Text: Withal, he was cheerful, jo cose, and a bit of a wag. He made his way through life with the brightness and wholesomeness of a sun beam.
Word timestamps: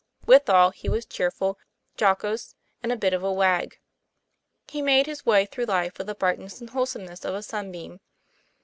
Withal, 0.25 0.71
he 0.71 0.89
was 0.89 1.05
cheerful, 1.05 1.59
jo 1.95 2.15
cose, 2.15 2.55
and 2.81 2.91
a 2.91 2.95
bit 2.95 3.13
of 3.13 3.21
a 3.23 3.31
wag. 3.31 3.77
He 4.67 4.81
made 4.81 5.05
his 5.05 5.27
way 5.27 5.45
through 5.45 5.65
life 5.65 5.99
with 5.99 6.07
the 6.07 6.15
brightness 6.15 6.59
and 6.59 6.71
wholesomeness 6.71 7.23
of 7.23 7.35
a 7.35 7.43
sun 7.43 7.71
beam. 7.71 7.99